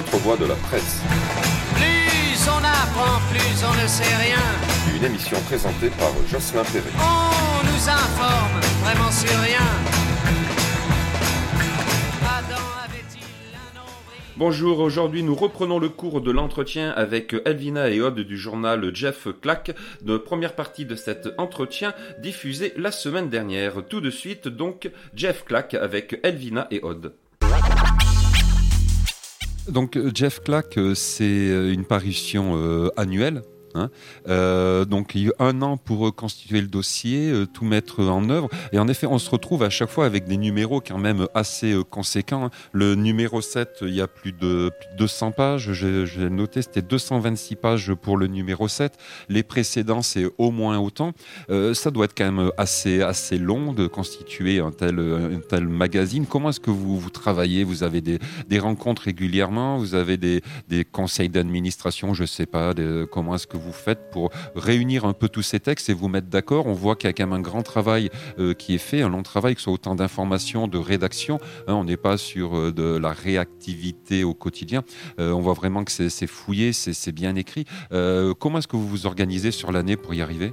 [0.00, 1.02] autres voix de la presse.
[1.74, 4.96] Plus on apprend, plus on ne sait rien.
[4.96, 6.90] Une émission présentée par Jocelyn Perret.
[6.98, 9.66] On nous informe vraiment sur rien.
[14.36, 19.28] Bonjour, aujourd'hui nous reprenons le cours de l'entretien avec Elvina et Odd du journal Jeff
[19.42, 23.86] Clack, de première partie de cet entretien diffusé la semaine dernière.
[23.86, 27.12] Tout de suite donc Jeff Clack avec Elvina et Odd.
[29.70, 33.42] Donc Jeff Clack, euh, c'est euh, une parution euh, annuelle
[33.74, 33.90] Hein.
[34.28, 38.02] Euh, donc il y a eu un an pour constituer le dossier, euh, tout mettre
[38.04, 38.48] en œuvre.
[38.72, 41.72] Et en effet, on se retrouve à chaque fois avec des numéros quand même assez
[41.72, 42.46] euh, conséquents.
[42.46, 42.50] Hein.
[42.72, 45.72] Le numéro 7, il y a plus de, 200 pages.
[45.72, 48.96] J'ai noté, c'était 226 pages pour le numéro 7.
[49.28, 51.12] Les précédents, c'est au moins autant.
[51.48, 56.26] ça doit être quand même assez, assez long de constituer un tel, un tel magazine.
[56.26, 57.64] Comment est-ce que vous, vous travaillez?
[57.64, 59.78] Vous avez des, des, rencontres régulièrement?
[59.78, 62.14] Vous avez des, des conseils d'administration?
[62.14, 62.74] Je sais pas.
[63.10, 66.28] comment est-ce que vous faites pour réunir un peu tous ces textes et vous mettre
[66.28, 66.66] d'accord.
[66.66, 69.08] On voit qu'il y a quand même un grand travail euh, qui est fait, un
[69.08, 71.38] long travail, que ce soit autant d'informations, de rédaction.
[71.66, 71.74] Hein.
[71.74, 74.82] on n'est pas sur euh, de la réactivité au quotidien.
[75.18, 77.64] Euh, on voit vraiment que c'est fouillé, c'est bien écrit.
[78.38, 80.52] comment est-ce que vous vous organisez sur l'année pour y arriver?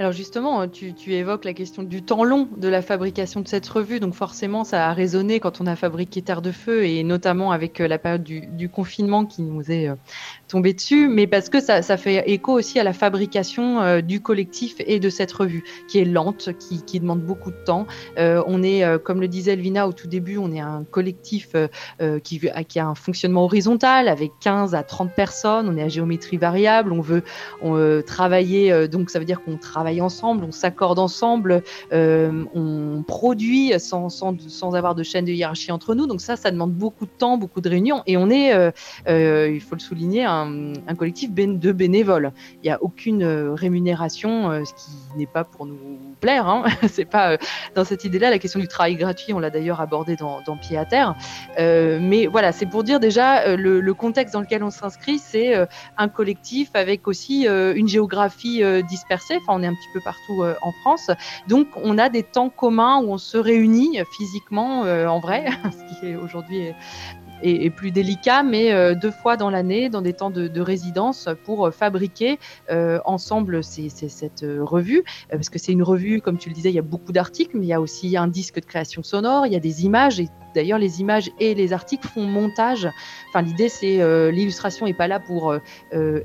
[0.00, 4.00] Alors justement, tu, évoques la question du temps long de la fabrication de cette revue,
[4.00, 7.80] donc forcément ça a résonné quand on a fabriqué Terre de Feu et notamment avec
[7.80, 9.90] la période du, confinement qui nous est
[10.50, 14.74] tomber dessus, mais parce que ça, fait écho aussi à la fabrication euh, du collectif
[14.80, 17.86] et de cette revue, qui est lente, qui, demande beaucoup de temps.
[18.18, 21.54] Euh, on est, euh, comme le disait Elvina au tout début, on est un collectif
[22.24, 22.40] qui,
[22.78, 27.00] a un fonctionnement horizontal avec 15 à 30 personnes, on est à géométrie variable, on
[27.00, 27.22] veut
[28.02, 34.74] travailler, donc ça veut dire qu'on travaille ensemble, on s'accorde ensemble, on produit sans, sans,
[34.74, 37.60] avoir de chaîne de hiérarchie entre nous, donc ça, ça demande beaucoup de temps, beaucoup
[37.60, 38.52] de réunions, et on est,
[39.06, 42.32] il faut le souligner, un collectif de bénévoles.
[42.62, 45.78] Il n'y a aucune euh, rémunération, euh, ce qui n'est pas pour nous
[46.20, 46.46] plaire.
[46.48, 46.64] Hein.
[46.88, 47.36] C'est pas euh,
[47.74, 49.32] dans cette idée-là la question du travail gratuit.
[49.32, 51.14] On l'a d'ailleurs abordé dans, Pied à terre.
[51.56, 55.54] mais voilà, c'est pour dire déjà le, contexte dans lequel on s'inscrit, c'est
[55.96, 59.38] un collectif avec aussi une géographie dispersée.
[59.40, 61.10] Enfin, on est un petit peu partout en France,
[61.48, 66.06] donc on a des temps communs où on se réunit physiquement en vrai, ce qui
[66.06, 66.16] est
[67.42, 71.66] est, plus délicat, mais euh, deux fois dans l'année, dans des temps de, résidence, pour
[71.66, 72.38] euh, fabriquer
[72.70, 76.78] euh, ensemble cette revue, parce que c'est une revue, comme tu le disais, il y
[76.78, 79.56] a beaucoup d'articles, mais il y a aussi un disque de création sonore, il y
[79.56, 82.88] a des images, et d'ailleurs les images et les articles font montage.
[83.28, 84.00] Enfin, l'idée c'est
[84.32, 85.54] l'illustration n'est pas là pour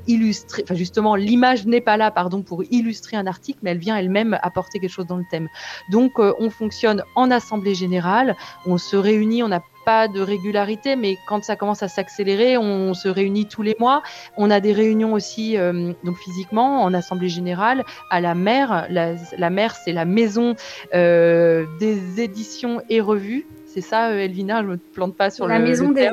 [0.06, 3.96] illustrer, enfin justement l'image n'est pas là, pardon, pour illustrer un article, mais elle vient
[3.96, 5.48] elle-même apporter quelque chose dans le thème.
[5.90, 11.16] Donc on fonctionne en assemblée générale, on se réunit, on a pas de régularité, mais
[11.28, 14.02] quand ça commence à s'accélérer, on se réunit tous les mois.
[14.36, 18.88] On a des réunions aussi, euh, donc physiquement, en assemblée générale, à la mer.
[18.90, 20.56] La, la mer, c'est la maison
[20.92, 23.46] euh, des éditions et revues.
[23.72, 26.10] C'est ça, euh, Elvina, je me plante pas sur la le, maison des...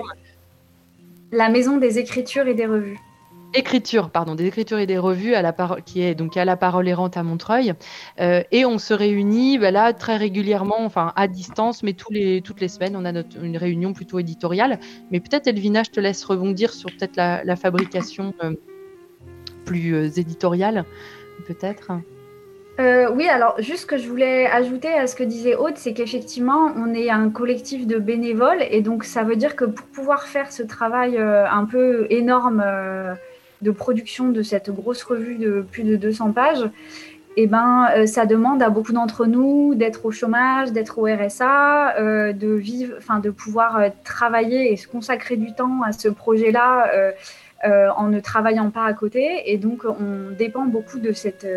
[1.32, 3.00] La maison des écritures et des revues
[3.54, 5.54] écriture, pardon, des écritures et des revues à la
[5.86, 7.74] qui est donc à la parole errante à Montreuil.
[8.20, 12.42] Euh, et on se réunit bah là très régulièrement, enfin à distance, mais tous les,
[12.42, 14.80] toutes les semaines, on a notre, une réunion plutôt éditoriale.
[15.12, 18.54] Mais peut-être, Elvina, je te laisse rebondir sur peut-être la, fabrication euh,
[19.66, 20.86] plus euh, éditoriale,
[21.48, 21.92] peut-être.
[22.80, 26.72] oui, alors juste ce que je voulais ajouter à ce que disait Aude, c'est qu'effectivement,
[26.76, 30.52] on est un collectif de bénévoles et donc ça veut dire que pour pouvoir faire
[30.52, 32.64] ce travail un peu énorme
[33.64, 36.70] de production de cette grosse revue de plus de 200 pages,
[37.36, 41.96] eh ben, euh, ça demande à beaucoup d'entre nous d'être au chômage, d'être au RSA,
[41.98, 46.10] euh, de vivre, enfin, de pouvoir euh, travailler et se consacrer du temps à ce
[46.10, 46.92] projet-là
[47.96, 49.44] en ne travaillant pas à côté.
[49.46, 51.48] Et donc, on dépend beaucoup de cette,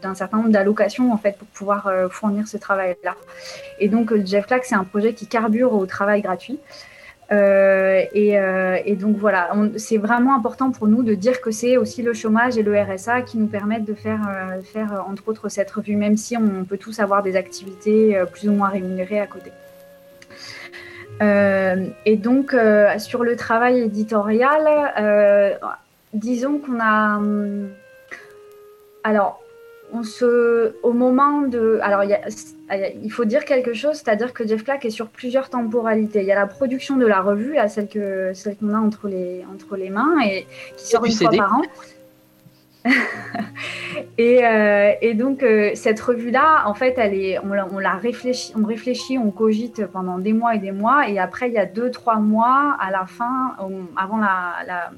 [0.00, 3.16] d'un certain nombre d'allocations en fait pour pouvoir fournir ce travail-là.
[3.80, 6.60] Et donc, Jeff Clack, c'est un projet qui carbure au travail gratuit.
[7.32, 12.02] Euh, euh, et, donc voilà, c'est vraiment important pour nous de dire que c'est aussi
[12.02, 15.70] le chômage et le RSA qui nous permettent de faire, euh, faire entre autres cette
[15.70, 19.50] revue, même si on peut tous avoir des activités plus ou moins rémunérées à côté.
[21.20, 22.54] et donc
[22.98, 24.62] sur le travail éditorial,
[26.12, 27.20] disons qu'on a...
[29.02, 29.40] Alors,
[29.92, 34.84] on se, au moment de, alors il, faut dire quelque chose, c'est-à-dire que Jeff Clack
[34.84, 36.20] est sur plusieurs temporalités.
[36.20, 39.08] Il y a la production de la revue, là, celle que celle qu'on a entre
[39.08, 40.46] les entre les mains et
[40.76, 41.62] qui sort une fois par an.
[44.18, 48.52] Et, euh, et, donc euh, cette revue-là, en fait, elle est, on, on, la réfléchit,
[48.56, 51.66] on réfléchit, on cogite pendant des mois et des mois, et après il y a
[51.66, 54.90] deux trois mois à la fin, on, avant la, la,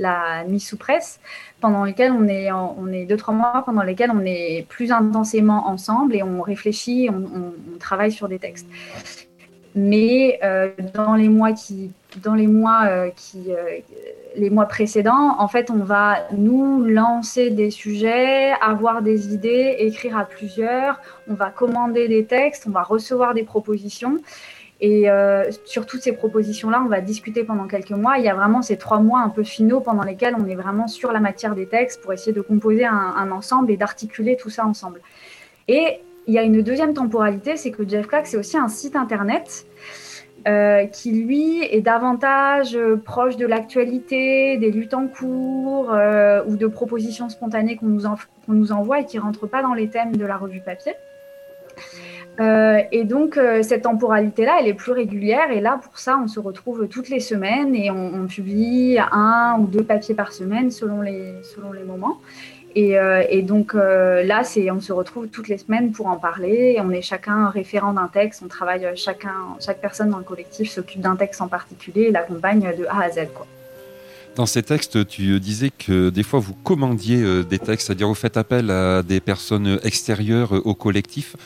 [0.00, 1.20] la, mise sous presse,
[1.60, 5.68] pendant lesquels on est, on est deux trois mois pendant lesquels on est plus intensément
[5.68, 8.66] ensemble et on réfléchit, on, on travaille sur des textes.
[9.74, 11.92] Mais euh, dans les mois qui,
[12.22, 13.78] dans les mois euh, qui euh,
[14.36, 20.16] les mois précédents, en fait, on va nous lancer des sujets, avoir des idées, écrire
[20.16, 24.18] à plusieurs, on va commander des textes, on va recevoir des propositions.
[24.80, 28.16] Et euh, sur toutes ces propositions-là, on va discuter pendant quelques mois.
[28.16, 30.88] Il y a vraiment ces trois mois un peu finaux pendant lesquels on est vraiment
[30.88, 34.64] sur la matière des textes pour essayer de composer un, ensemble et d'articuler tout ça
[34.66, 35.00] ensemble.
[35.68, 38.96] Et il y a une deuxième temporalité, c'est que Jeff Clark, c'est aussi un site
[38.96, 39.66] internet
[40.48, 45.90] euh, qui lui est davantage euh, proche de l'actualité, des luttes en cours
[46.46, 48.04] ou de propositions spontanées qu'on nous,
[48.48, 50.94] nous, envoie et qui ne rentrent pas dans les thèmes de la revue papier.
[52.40, 56.40] Euh, et donc cette temporalité-là, elle est plus régulière et là pour ça, on se
[56.40, 61.34] retrouve toutes les semaines et on, publie un ou deux papiers par semaine selon les,
[61.42, 62.18] selon les moments.
[62.76, 64.42] Et, euh, donc euh, là,
[64.72, 66.78] on se retrouve toutes les semaines pour en parler.
[66.82, 68.42] On est chacun référent d'un texte.
[68.44, 72.72] On travaille chacun, chaque personne dans le collectif s'occupe d'un texte en particulier et l'accompagne
[72.78, 73.28] de A à Z.
[73.34, 73.46] Quoi.
[74.40, 78.14] Dans ces textes, tu disais que des fois vous commandiez euh, des textes, c'est-à-dire vous
[78.14, 81.36] faites appel à des personnes extérieures au collectif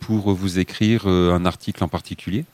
[0.00, 2.44] pour vous écrire un article en particulier?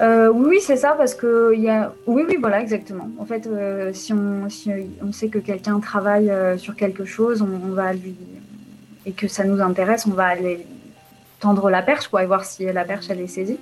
[0.00, 1.92] Euh, oui, c'est ça, parce que y a...
[2.06, 3.08] oui, oui, voilà, exactement.
[3.18, 4.70] En fait, euh, si, on, si
[5.02, 8.16] on sait que quelqu'un travaille euh, sur quelque chose, on, va lui
[9.06, 10.66] et que ça nous intéresse, on va aller
[11.38, 13.58] tendre la perche, quoi, et voir si la perche elle est saisie.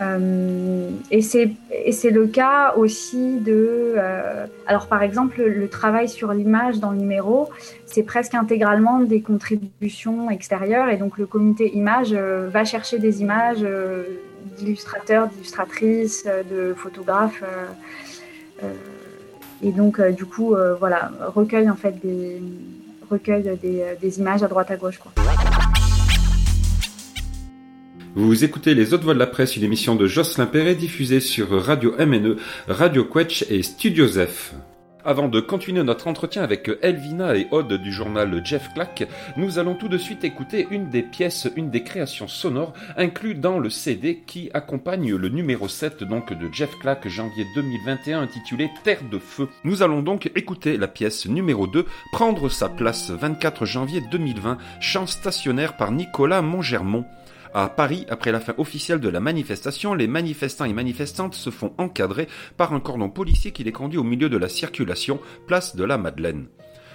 [0.00, 3.94] Euh, et c'est le cas aussi de.
[3.96, 7.50] Euh, alors, par exemple, le travail sur l'image dans le numéro,
[7.86, 13.64] c'est presque intégralement des contributions extérieures, et donc le comité image va chercher des images
[14.60, 17.42] d'illustrateurs, d'illustratrices, de photographes.
[17.42, 18.74] Euh, euh,
[19.62, 22.42] et donc, euh, du coup, voilà, recueille en fait des,
[23.10, 24.98] recueille des, des, images à droite à gauche.
[24.98, 25.12] Quoi.
[28.16, 31.48] Vous écoutez Les Autres Voix de la Presse, une émission de Jocelyn Perret diffusée sur
[31.64, 34.52] Radio MNE, Radio Quetch et Studio Zef.
[35.04, 39.76] Avant de continuer notre entretien avec Elvina et Aude du journal Jeff Clack, nous allons
[39.76, 44.24] tout de suite écouter une des pièces, une des créations sonores incluses dans le CD
[44.26, 49.48] qui accompagne le numéro 7 donc de Jeff Clack janvier 2021 intitulé Terre de feu.
[49.62, 55.06] Nous allons donc écouter la pièce numéro 2 Prendre sa place 24 janvier 2020, chant
[55.06, 57.06] stationnaire par Nicolas Montgermont.
[57.52, 61.72] À Paris, après la fin officielle de la manifestation, les manifestants et manifestantes se font
[61.78, 65.18] encadrer par un cordon policier qui les conduit au milieu de la circulation,
[65.48, 66.46] place de la Madeleine.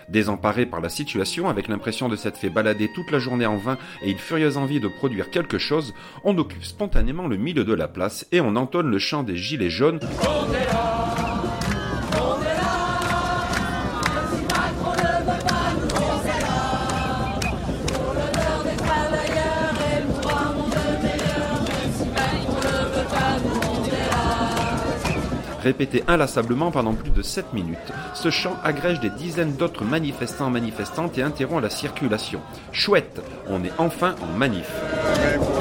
[0.07, 3.77] Désemparés par la situation, avec l'impression de s'être fait balader toute la journée en vain
[4.01, 5.93] et une furieuse envie de produire quelque chose,
[6.23, 9.69] on occupe spontanément le milieu de la place et on entonne le chant des gilets
[9.69, 9.99] jaunes.
[25.65, 31.17] Répété inlassablement pendant plus de 7 minutes, ce chant agrège des dizaines d'autres manifestants manifestantes
[31.17, 32.39] et interrompt la circulation.
[32.71, 34.69] Chouette, on est enfin en manif.
[35.25, 35.54] Manif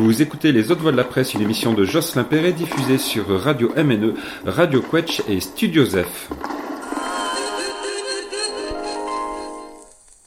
[0.00, 3.28] Vous écoutez Les Autres Voix de la Presse, une émission de Jocelyn Perret diffusée sur
[3.28, 4.14] Radio MNE,
[4.46, 6.30] Radio Quetch et Studio Zef.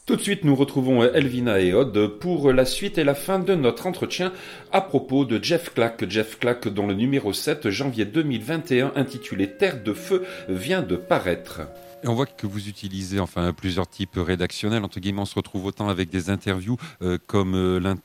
[0.05, 3.55] Tout de suite, nous retrouvons Elvina et Odd pour la suite et la fin de
[3.55, 4.33] notre entretien
[4.73, 6.03] à propos de Jeff Clack.
[6.09, 11.61] Jeff Clack, dont le numéro 7, janvier 2021, intitulé Terre de Feu, vient de paraître.
[12.03, 14.83] On voit que vous utilisez enfin plusieurs types rédactionnels.
[14.83, 17.95] Entre guillemets, on se retrouve autant avec des interviews euh, comme euh,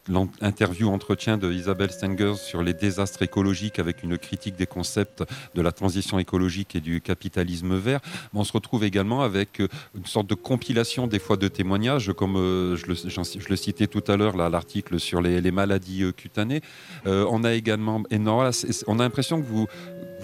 [0.40, 5.24] l'interview entretien de Isabelle Stenger sur les désastres écologiques avec une critique des concepts
[5.54, 8.00] de la transition écologique et du capitalisme vert.
[8.34, 12.34] On se retrouve également avec euh, une sorte de compilation des fois de témoignages, comme
[12.34, 12.86] je,
[13.48, 16.60] le, citais tout à l'heure, l'article sur les, les, maladies cutanées.
[17.06, 18.50] on a également, non,
[18.86, 19.66] on a l'impression que vous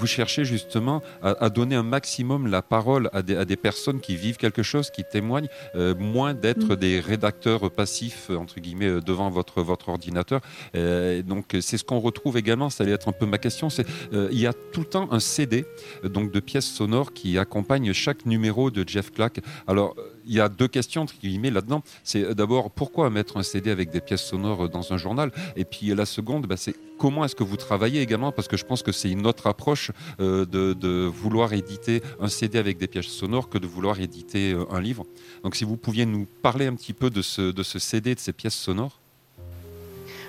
[0.03, 4.17] vous cherchez justement à, donner un maximum la parole à des, à des, personnes qui
[4.17, 6.77] vivent quelque chose, qui témoignent, euh, moins d'être mm.
[6.77, 10.41] des rédacteurs passifs, entre guillemets, euh, devant votre, votre ordinateur.
[10.75, 13.87] Euh, donc c'est ce qu'on retrouve également, ça allait être un peu ma question, c'est
[14.13, 15.65] il y a tout le temps un CD
[16.03, 19.41] donc de pièces sonores qui accompagnent chaque numéro de Jeff Clack.
[19.69, 19.95] Alors
[20.27, 21.83] il y a deux questions entre guillemets là-dedans.
[22.05, 25.33] C'est d'abord pourquoi mettre un CD avec des pièces sonores dans un journal?
[25.57, 28.33] Et puis la seconde, bah, c'est comment est-ce que vous travaillez également?
[28.33, 32.59] Parce que je pense que c'est une autre approche euh, de, vouloir éditer un CD
[32.59, 35.05] avec des pièces sonores que de vouloir éditer euh, un livre.
[35.43, 38.33] Donc si vous pouviez nous parler un petit peu de de ce CD, de ces
[38.33, 39.02] pièces sonores.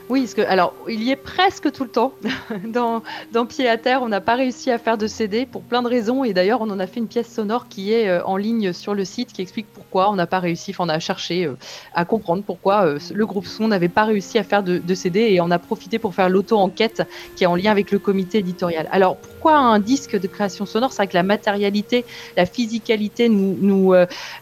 [0.09, 2.13] Oui, parce que, alors, il y est presque tout le temps.
[2.67, 5.81] dans, dans Pied à Terre, on n'a pas réussi à faire de CD pour plein
[5.81, 6.25] de raisons.
[6.25, 8.93] Et d'ailleurs, on en a fait une pièce sonore qui est euh, en ligne sur
[8.95, 10.71] le site qui explique pourquoi on n'a pas réussi.
[10.71, 11.55] Enfin, on a cherché euh,
[11.93, 15.41] à comprendre pourquoi euh, le groupe Son n'avait pas réussi à faire de, CD et
[15.41, 17.03] on a profité pour faire l'auto-enquête
[17.35, 18.87] qui est en lien avec le comité éditorial.
[18.91, 20.91] Alors, pourquoi un disque de création sonore?
[20.91, 22.05] C'est vrai que la matérialité,
[22.37, 23.95] la physicalité nous, nous,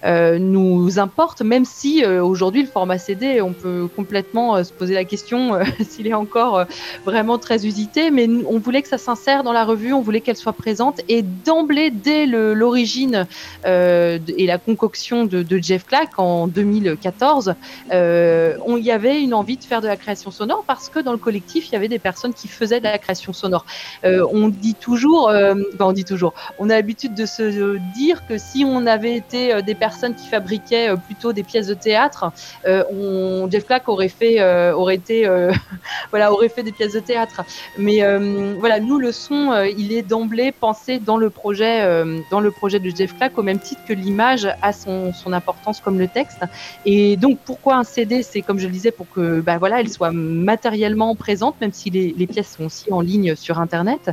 [0.04, 5.51] nous importe, même si aujourd'hui, le format CD, on peut complètement se poser la question
[5.54, 6.66] euh, s'il est encore euh,
[7.06, 10.36] vraiment très usité, mais on voulait que ça s'insère dans la revue, on voulait qu'elle
[10.36, 13.28] soit présente et d'emblée, dès l'origine
[13.66, 17.56] euh, et la concoction de, Jeff Clack en 2014,
[17.92, 21.18] on y avait une envie de faire de la création sonore parce que dans le
[21.18, 23.66] collectif, il y avait des personnes qui faisaient de la création sonore.
[24.04, 25.32] on dit toujours,
[25.80, 29.76] on dit toujours, on a l'habitude de se dire que si on avait été des
[29.76, 32.32] personnes qui fabriquaient plutôt des pièces de théâtre,
[32.66, 35.41] Jeff Clack aurait fait, aurait été euh,
[36.12, 37.42] voilà, aurait fait des pièces de théâtre.
[37.78, 41.82] Mais euh, voilà, nous, le son, euh, il est d'emblée pensé dans le projet,
[42.30, 45.80] dans le projet de Jeff Clack au même titre que l'image a son, son, importance
[45.80, 46.44] comme le texte.
[46.86, 49.90] Et donc, pourquoi un CD C'est comme je le disais, pour que, bah voilà, elle
[49.90, 54.12] soit matériellement présente, même si les, pièces sont aussi en ligne sur Internet.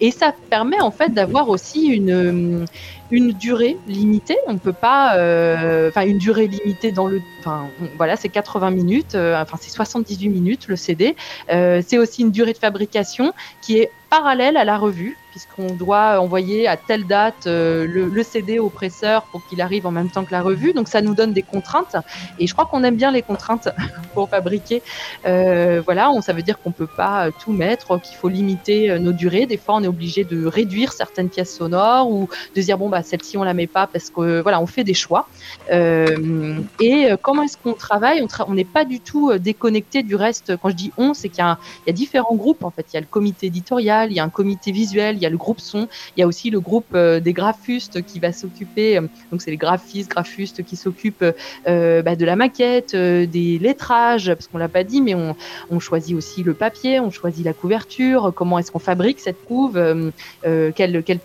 [0.00, 2.66] Et ça permet en fait d'avoir aussi une
[3.10, 4.36] une durée limitée.
[4.46, 8.70] On ne peut pas, euh, enfin une durée limitée dans le, enfin voilà, c'est 80
[8.70, 11.16] minutes, euh, enfin c'est 78 minutes le CD.
[11.50, 16.20] Euh, c'est aussi une durée de fabrication qui est parallèle à la revue, puisqu'on doit
[16.20, 20.24] envoyer à telle date euh, le, CD au presseur pour qu'il arrive en même temps
[20.24, 20.72] que la revue.
[20.72, 21.96] Donc ça nous donne des contraintes.
[22.38, 23.68] Et je crois qu'on aime bien les contraintes
[24.14, 24.82] pour fabriquer.
[25.26, 29.12] Euh, voilà, ça veut dire qu'on peut pas tout mettre, qu'il faut limiter euh, nos
[29.12, 29.46] durées.
[29.46, 33.02] Des fois, on est obligé de réduire certaines pièces sonores ou de dire bon bah
[33.02, 35.28] celle-ci on la met pas parce que voilà, on fait des choix.
[35.70, 38.24] et comment est-ce qu'on travaille?
[38.46, 40.56] On n'est pas du tout déconnecté du reste.
[40.56, 42.64] Quand je dis on, c'est qu'il y, y a différents groupes.
[42.64, 43.68] En fait, il y a le comité éditorial
[44.10, 46.26] il y a un comité visuel, il y a le groupe son, il y a
[46.26, 50.64] aussi le groupe euh, des graphustes qui va s'occuper, euh, donc c'est les graphistes, graphustes
[50.64, 51.24] qui s'occupent
[51.66, 55.34] euh, bah, de la maquette, des lettrages, parce qu'on l'a pas dit, mais on,
[55.80, 59.80] choisit aussi le papier, on choisit la couverture, comment est-ce qu'on fabrique cette couve,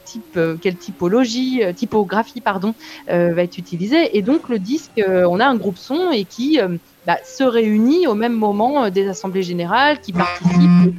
[0.05, 2.75] type, quelle typologie, typographie pardon,
[3.07, 4.15] va être utilisée.
[4.15, 6.59] Et donc le disque, on a un groupe son et qui
[7.07, 10.93] bah, se réunit au même moment des assemblées générales, qui participent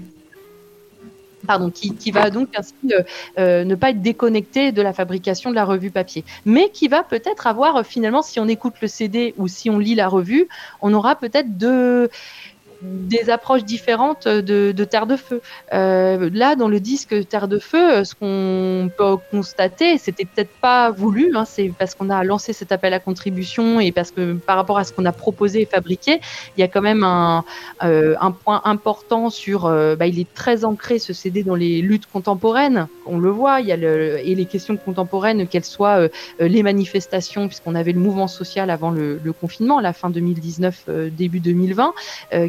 [1.44, 2.48] pardon, qui, va donc
[2.92, 3.02] euh,
[3.38, 7.02] euh, ne pas être déconnecté de la fabrication de la revue papier, mais qui va
[7.02, 10.48] peut-être avoir euh, finalement, si on écoute le CD ou si on lit la revue,
[10.82, 12.08] on aura peut-être deux
[12.82, 15.40] des approches différentes de, Terre de Feu.
[15.72, 20.90] Euh, là, dans le disque Terre de Feu, ce qu'on peut constater, c'était peut-être pas
[20.90, 24.56] voulu, hein, c'est parce qu'on a lancé cet appel à contribution et parce que par
[24.56, 26.20] rapport à ce qu'on a proposé et fabriqué,
[26.56, 27.44] il y a quand même un,
[27.82, 32.06] euh, point important sur, euh, bah, il est très ancré ce CD dans les luttes
[32.06, 36.08] contemporaines, on le voit, il y a et les questions contemporaines, qu'elles soient euh,
[36.40, 41.40] les manifestations, puisqu'on avait le mouvement social avant le, le confinement, la fin 2019, début
[41.40, 41.92] 2020,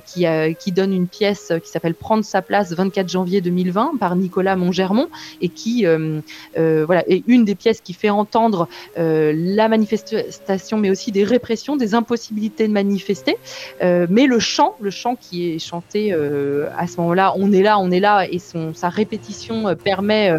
[0.05, 4.15] qui, a, qui donne une pièce qui s'appelle Prendre sa place 24 janvier 2020 par
[4.15, 5.09] Nicolas Montgermont
[5.41, 5.85] et qui
[6.55, 11.95] voilà est une des pièces qui fait entendre la manifestation, mais aussi des répressions, des
[11.95, 13.37] impossibilités de manifester.
[13.81, 17.91] mais le chant, le chant qui est chanté à ce moment-là, on est là, on
[17.91, 20.31] est là, et son, sa répétition permet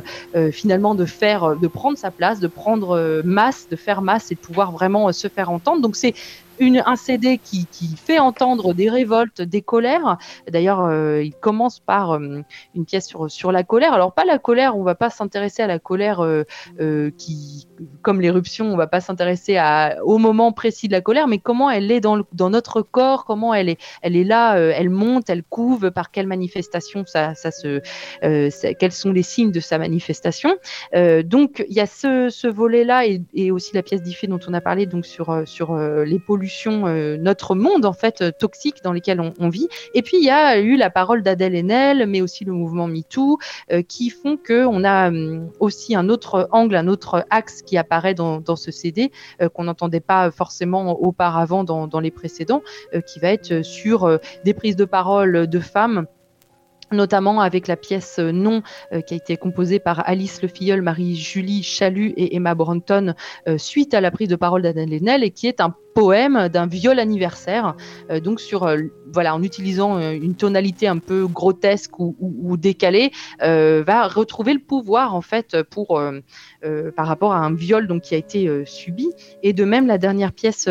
[0.53, 4.41] finalement de faire, de prendre sa place, de prendre masse, de faire masse et de
[4.41, 5.81] pouvoir vraiment se faire entendre.
[5.81, 6.15] Donc c'est
[6.59, 10.19] une, un CD qui, qui, fait entendre des révoltes, des colères.
[10.51, 12.43] D'ailleurs, euh, il commence par euh,
[12.75, 13.93] une pièce sur, sur la colère.
[13.93, 16.45] Alors, pas la colère, on va pas s'intéresser à la colère euh,
[17.17, 17.67] qui,
[18.03, 19.59] comme l'éruption, on va pas s'intéresser
[20.03, 23.55] au moment précis de la colère, mais comment elle est dans, dans notre corps, comment
[23.55, 27.81] elle est, elle est là, elle monte, elle couve, par quelle manifestation ça, ça se,
[28.21, 30.57] quels sont les signes de sa manifestation.
[31.25, 34.55] donc, il y a ce, ce volet-là et, et, aussi la pièce d'Iffé dont on
[34.55, 38.93] a parlé, donc sur, sur les pollutions euh, notre monde en fait euh, toxique dans
[38.93, 39.69] lequel on, vit.
[39.95, 43.39] Et puis il y a eu la parole d'Adèle Haenel, mais aussi le mouvement MeToo,
[43.73, 45.11] euh, qui font que on a
[45.61, 49.13] aussi un autre angle, un autre axe qui apparaît dans, ce CD
[49.55, 52.63] qu'on n'entendait pas forcément auparavant dans, les précédents,
[53.07, 56.07] qui va être sur des prises de parole de femmes
[56.93, 58.63] notamment avec la pièce Non
[59.07, 63.15] qui a été composée par Alice Le Filleul, Marie-Julie Chalut et Emma Bronton
[63.57, 66.99] suite à la prise de parole d'Adèle Haenel et qui est un poème d'un viol
[66.99, 67.75] anniversaire,
[68.11, 68.77] euh, donc sur euh,
[69.11, 75.15] voilà en utilisant euh, une tonalité un peu grotesque ou, décalée, va retrouver le pouvoir
[75.15, 76.01] en fait pour
[76.97, 79.09] par rapport à un viol donc qui a été subi.
[79.43, 80.69] Et de même la dernière pièce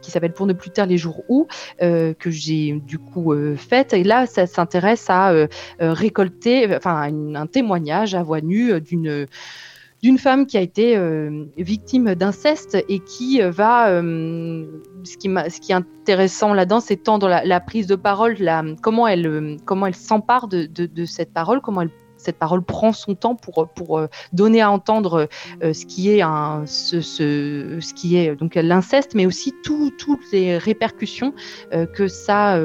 [0.00, 1.46] qui s'appelle Pour ne plus taire les jours où
[1.80, 3.92] que j'ai du coup faite.
[3.92, 5.32] Et là ça s'intéresse à
[5.78, 9.26] récolter enfin un témoignage à voix nue d'une
[10.04, 14.66] d'une femme qui a été euh, victime d'inceste et qui euh, va, euh,
[15.02, 18.36] ce, qui est intéressant là-dedans, c'est tant dans la, prise de parole,
[18.82, 21.90] comment elle, comment elle s'empare de, cette parole, comment elle
[22.24, 25.28] cette parole prend son temps pour, pour euh, donner à entendre
[25.62, 30.56] euh, ce qui est un, ce, qui est donc l'inceste, mais aussi tout, toutes les
[30.58, 31.34] répercussions
[31.72, 32.58] euh, que ça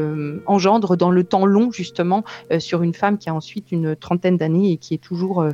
[0.45, 2.23] engendre dans le temps long justement
[2.59, 5.45] sur une femme qui a ensuite une trentaine d'années et qui est toujours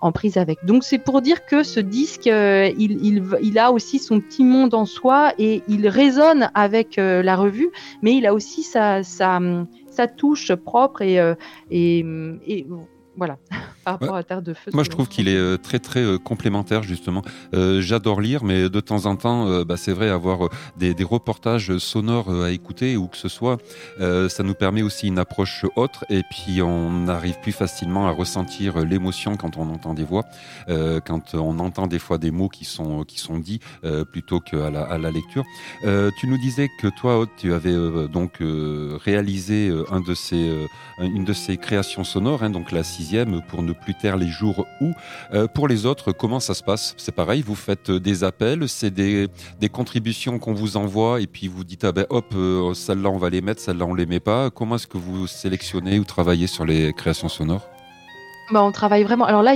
[0.00, 0.64] en prise avec.
[0.64, 4.84] Donc c'est pour dire que ce disque, il, il, a aussi son petit monde en
[4.84, 7.70] soi et il résonne avec la revue,
[8.02, 9.40] mais il a aussi sa, sa,
[9.90, 11.18] sa touche propre et
[13.18, 13.36] voilà,
[13.84, 14.70] par rapport à Terre de Feu.
[14.72, 17.22] Moi, je trouve qu'il est euh, très, très euh, complémentaire, justement.
[17.52, 21.76] Euh, j'adore lire, mais de temps en temps, bah, c'est vrai, avoir des, des, reportages
[21.78, 23.58] sonores à écouter ou que ce soit,
[23.98, 28.84] ça nous permet aussi une approche autre et puis on arrive plus facilement à ressentir
[28.84, 30.24] l'émotion quand on entend des voix,
[30.68, 33.60] quand on entend des fois des mots qui sont, qui sont dits
[34.12, 35.44] plutôt qu'à la, à la lecture.
[35.82, 37.74] tu nous disais que toi, Aude, tu avais
[38.08, 38.42] donc
[39.04, 40.68] réalisé un de ces,
[41.00, 43.07] une de ces créations sonores, hein, donc la sixième
[43.48, 44.92] pour ne plus taire les jours où.
[45.32, 46.94] Euh, pour les autres, comment ça se passe?
[46.96, 49.28] C'est pareil, vous faites des appels, c'est des,
[49.60, 53.18] des, contributions qu'on vous envoie et puis vous dites ah ben hop, euh, celle-là on
[53.18, 54.50] va les mettre, celle-là on les met pas.
[54.50, 57.68] Comment est-ce que vous sélectionnez ou travaillez sur les créations sonores?
[58.50, 59.24] Bah, on travaille vraiment.
[59.24, 59.54] Alors là,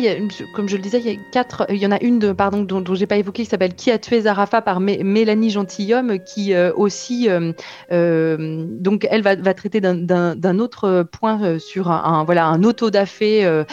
[0.55, 1.67] comme je le disais, il y a quatre.
[1.71, 4.23] Il y en a une dont, dont j'ai pas évoqué, qui s'appelle Qui a tué
[4.23, 7.53] Zarafa par Mélanie Gentilhomme, qui euh, aussi, euh,
[7.91, 13.45] euh, donc elle va, traiter d'un autre point euh, sur un, un, voilà un autodafé
[13.45, 13.65] euh,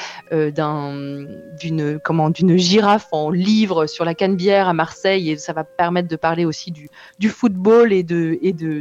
[0.52, 1.26] d'un
[1.60, 6.08] d'une comment d'une girafe en livre sur la Canebière à Marseille et ça va permettre
[6.08, 6.90] de parler aussi du,
[7.30, 8.40] football et de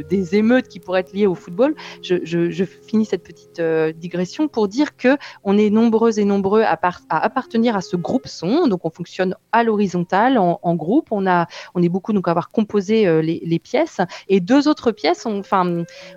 [0.09, 1.75] des émeutes qui pourraient être liées au football.
[2.01, 3.61] Je, finis cette petite
[3.97, 8.67] digression pour dire que on est nombreux et nombreux à, appartenir à ce groupe son.
[8.67, 11.07] Donc, on fonctionne à l'horizontale, en, groupe.
[11.11, 13.99] On, a, on est beaucoup donc à avoir composé euh, les, pièces.
[14.29, 15.41] Et deux autres pièces ont,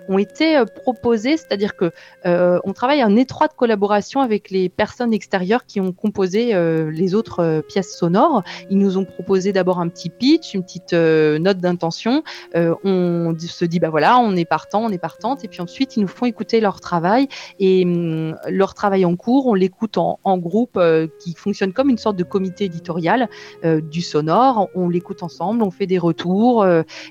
[0.07, 1.91] ont été euh, proposées, c'est-à-dire que
[2.25, 6.53] euh, on travaille en étroite collaboration avec les personnes extérieures qui ont composé
[6.91, 8.43] les autres pièces sonores.
[8.69, 12.23] Ils nous ont proposé d'abord un petit pitch, une petite note d'intention.
[12.53, 15.43] on se dit, bah voilà, on est partant, on est partante.
[15.43, 17.27] Et puis ensuite, ils nous font écouter leur travail
[17.59, 19.47] et hum, leur travail en cours.
[19.47, 20.79] On l'écoute en en, groupe
[21.19, 23.29] qui fonctionne comme une sorte de comité éditorial
[23.63, 24.69] du sonore.
[24.75, 26.65] On l'écoute ensemble, on fait des retours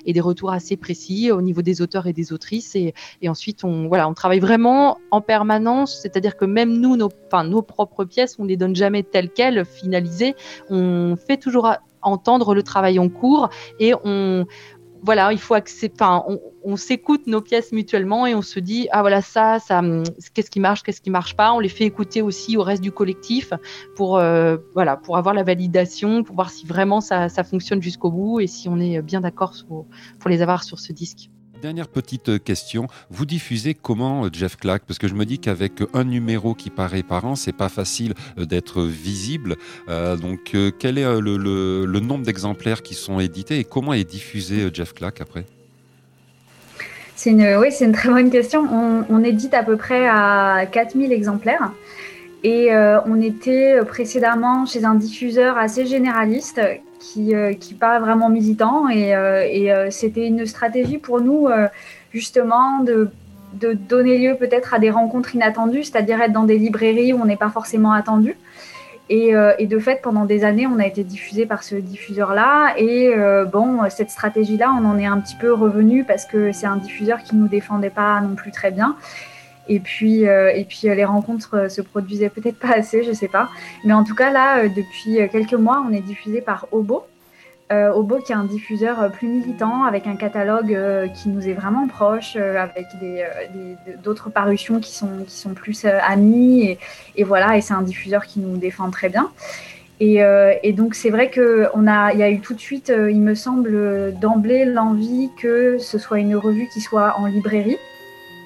[0.05, 2.75] et des retours assez précis au niveau des auteurs et des autrices.
[2.75, 2.93] Et,
[3.27, 7.09] ensuite, on, voilà, on travaille vraiment en permanence, c'est-à-dire que même nous, nos,
[7.45, 10.35] nos propres pièces, on ne les donne jamais telles quelles, finalisées.
[10.69, 14.45] On fait toujours entendre le travail en cours et on,
[15.03, 16.05] voilà, il faut accepter,
[16.63, 19.81] on, s'écoute nos pièces mutuellement et on se dit, ah voilà, ça, ça,
[20.33, 21.51] qu'est-ce qui marche, qu'est-ce qui marche pas.
[21.53, 23.53] On les fait écouter aussi au reste du collectif
[23.95, 28.11] pour, euh, voilà, pour avoir la validation, pour voir si vraiment ça, ça fonctionne jusqu'au
[28.11, 31.29] bout et si on est bien d'accord pour les avoir sur ce disque.
[31.63, 34.83] Dernière petite question, vous diffusez comment Jeff Clack?
[34.85, 38.15] Parce que je me dis qu'avec un numéro qui paraît par an, c'est pas facile
[38.35, 39.55] d'être visible.
[39.87, 44.69] Euh, donc euh, quel est le, nombre d'exemplaires qui sont édités et comment est diffusé
[44.73, 45.45] Jeff Clack après?
[47.15, 48.67] C'est une, oui, c'est une très bonne question.
[49.09, 51.71] On, édite à peu près à 4000 exemplaires.
[52.43, 56.59] Et euh, on était précédemment chez un diffuseur assez généraliste
[57.03, 58.87] qui, euh, qui pas vraiment militant.
[58.89, 61.49] Et, euh, et c'était une stratégie pour nous,
[62.11, 63.09] justement, de,
[63.87, 67.37] donner lieu peut-être à des rencontres inattendues, c'est-à-dire être dans des librairies où on n'est
[67.37, 68.35] pas forcément attendu.
[69.09, 72.73] Et, et, de fait, pendant des années, on a été diffusé par ce diffuseur-là.
[72.77, 73.13] Et
[73.51, 77.21] bon, cette stratégie-là, on en est un petit peu revenu parce que c'est un diffuseur
[77.21, 78.95] qui ne nous défendait pas non plus très bien.
[79.69, 83.13] Et puis, euh, et puis euh, les rencontres euh, se produisaient peut-être pas assez, je
[83.13, 83.49] sais pas.
[83.85, 87.03] Mais en tout cas, là, depuis quelques mois, on est diffusé par Obo.
[87.95, 90.77] Obo qui est un diffuseur plus militant, avec un catalogue
[91.15, 92.85] qui nous est vraiment proche, avec
[94.03, 96.65] d'autres parutions qui sont, qui sont plus amis.
[96.67, 96.79] Et,
[97.15, 99.31] et, voilà, et c'est un diffuseur qui nous défend très bien.
[99.99, 104.13] Et, donc c'est vrai qu'il a, y a eu tout de suite, il me semble,
[104.21, 107.79] d'emblée l'envie que ce soit une revue qui soit en librairie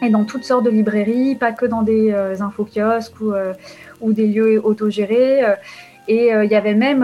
[0.02, 3.54] et dans toutes sortes de librairies, pas que dans des euh, infokiosques ou, euh,
[4.02, 5.44] ou, des lieux autogérés.
[5.44, 5.56] Euh,
[6.10, 7.04] et il y avait même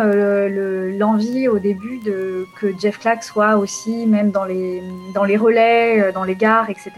[0.98, 4.82] l'envie au début de, que Jeff Clack soit aussi même dans les,
[5.14, 6.92] dans les relais, dans les gares, etc.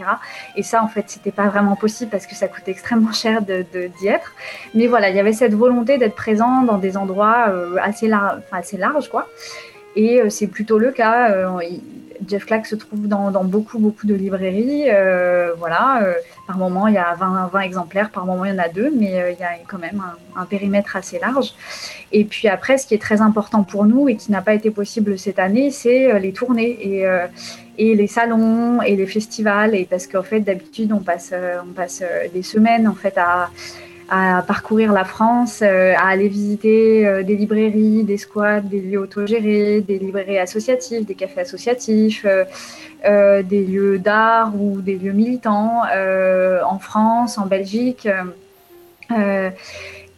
[0.54, 3.64] Et ça, en fait, c'était pas vraiment possible parce que ça coûtait extrêmement cher d'y
[3.72, 4.34] de, d'y être.
[4.72, 9.26] Mais voilà, il y avait cette volonté d'être présent dans des endroits assez larges, quoi.
[9.96, 11.50] Et c'est plutôt le cas.
[12.26, 14.84] Jeff Clack se trouve dans, beaucoup, beaucoup de librairies.
[14.90, 16.14] Euh, voilà, euh,
[16.46, 18.90] par moment, il y a 20, 20, exemplaires, par moment, il y en a deux,
[18.94, 20.02] mais euh, il y a quand même
[20.36, 21.54] un, périmètre assez large.
[22.12, 24.70] Et puis après, ce qui est très important pour nous et qui n'a pas été
[24.70, 27.06] possible cette année, c'est les tournées et,
[27.78, 29.74] et, les salons et les festivals.
[29.74, 31.32] Et parce qu'en fait, d'habitude, on passe,
[31.68, 32.02] on passe
[32.32, 33.50] des semaines en fait à
[34.08, 39.00] à parcourir la France, euh, à aller visiter euh, des librairies, des squats, des lieux
[39.00, 42.24] autogérés, des librairies associatives, des cafés associatifs,
[43.04, 48.08] euh, des lieux d'art ou des lieux militants en France, en Belgique.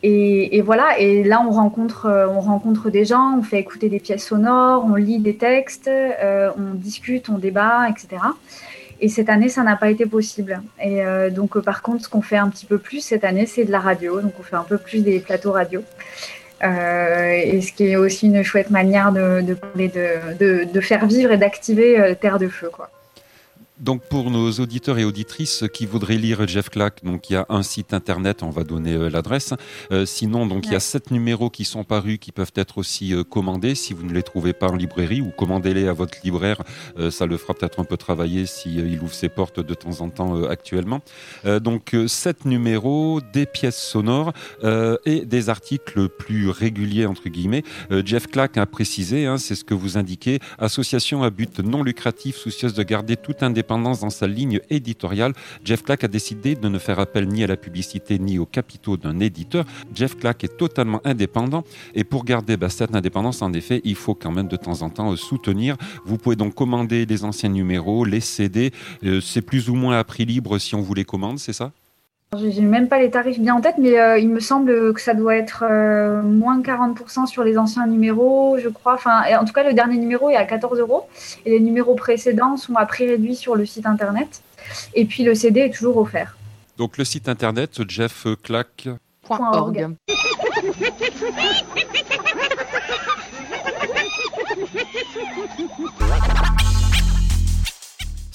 [0.03, 4.27] Et, voilà, et là on rencontre, on rencontre des gens, on fait écouter des pièces
[4.27, 5.91] sonores, on lit des textes,
[6.57, 8.23] on discute, on débat, etc.
[9.01, 10.61] Et cette année, ça n'a pas été possible.
[10.83, 13.47] Et euh, donc, euh, par contre, ce qu'on fait un petit peu plus cette année,
[13.47, 14.21] c'est de la radio.
[14.21, 15.83] Donc, on fait un peu plus des plateaux radio.
[16.65, 19.57] Euh, et ce qui est aussi une chouette manière de, de,
[20.39, 22.71] de, de faire vivre et d'activer Terre de Feu.
[22.73, 22.91] Quoi.
[23.81, 27.47] Donc pour nos auditeurs et auditrices qui voudraient lire Jeff Clack, donc il y a
[27.49, 29.55] un site internet, on va donner euh, l'adresse.
[29.93, 33.15] Euh, sinon, donc il y a sept numéros qui sont parus qui peuvent être aussi
[33.15, 36.63] euh, commandés si vous ne les trouvez pas en librairie ou commandez-les à votre libraire.
[37.11, 40.11] ça le fera peut-être un peu travailler s'il il ouvre ses portes de temps en
[40.11, 41.01] temps actuellement.
[41.61, 44.33] donc sept numéros, des pièces sonores
[45.05, 47.65] et des articles plus réguliers entre guillemets.
[48.05, 52.37] Jeff Clack a précisé, hein, c'est ce que vous indiquez, association à but non lucratif
[52.37, 56.79] soucieuse de garder tout indépendance dans sa ligne éditoriale, Jeff Clack a décidé de ne
[56.79, 59.65] faire appel ni à la publicité ni aux capitaux d'un éditeur.
[59.95, 64.15] Jeff Clack est totalement indépendant et pour garder bah, cette indépendance, en effet, il faut
[64.15, 65.77] quand même de temps en temps euh, soutenir.
[66.05, 68.73] Vous pouvez donc commander les anciens numéros, les CD.
[69.05, 71.73] Euh, c'est plus ou moins à prix libre si on vous les commande, c'est ça?
[72.37, 75.01] Je n'ai même pas les tarifs bien en tête, mais euh, il me semble que
[75.01, 78.93] ça doit être euh, moins 40% sur les anciens numéros, je crois.
[78.95, 81.09] Enfin, en tout cas, le dernier numéro est à 14 euros
[81.47, 84.43] et les numéros précédents sont à prix réduit sur le site internet.
[84.93, 86.37] Et puis le CD est toujours offert.
[86.77, 89.89] Donc le site internet jeffclack.org.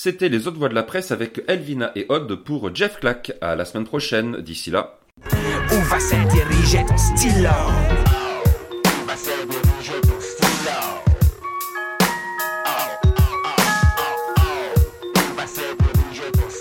[0.03, 3.37] C'était les autres voix de la presse avec Elvina et Odd pour Jeff Clack.
[3.39, 4.41] À la semaine prochaine.
[4.41, 4.99] D'ici là.
[5.31, 7.49] Où va stylo